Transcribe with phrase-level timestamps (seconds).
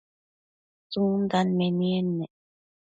[0.91, 2.25] tsundan menied ne?